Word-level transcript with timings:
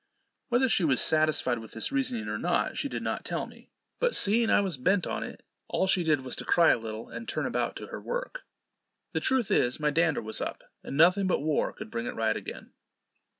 Whether 0.49 0.67
she 0.67 0.83
was 0.83 0.99
satisfied 0.99 1.59
with 1.59 1.73
this 1.73 1.91
reasoning 1.91 2.27
or 2.27 2.39
not, 2.39 2.75
she 2.75 2.89
did 2.89 3.03
not 3.03 3.23
tell 3.23 3.45
me; 3.45 3.69
but 3.99 4.15
seeing 4.15 4.49
I 4.49 4.59
was 4.59 4.75
bent 4.75 5.05
on 5.05 5.21
it, 5.23 5.45
all 5.67 5.85
she 5.85 6.03
did 6.03 6.21
was 6.21 6.35
to 6.37 6.43
cry 6.43 6.71
a 6.71 6.79
little, 6.79 7.07
and 7.09 7.29
turn 7.29 7.45
about 7.45 7.75
to 7.75 7.85
her 7.85 8.01
work. 8.01 8.43
The 9.13 9.19
truth 9.19 9.51
is, 9.51 9.79
my 9.79 9.91
dander 9.91 10.23
was 10.23 10.41
up, 10.41 10.63
and 10.83 10.97
nothing 10.97 11.27
but 11.27 11.41
war 11.43 11.71
could 11.71 11.91
bring 11.91 12.07
it 12.07 12.15
right 12.15 12.35
again. 12.35 12.73